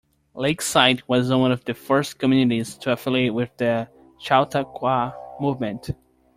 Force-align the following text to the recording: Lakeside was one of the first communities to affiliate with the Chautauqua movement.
Lakeside 0.33 1.03
was 1.07 1.29
one 1.29 1.51
of 1.51 1.63
the 1.65 1.75
first 1.75 2.17
communities 2.17 2.75
to 2.75 2.91
affiliate 2.91 3.35
with 3.35 3.55
the 3.57 3.87
Chautauqua 4.19 5.13
movement. 5.39 5.91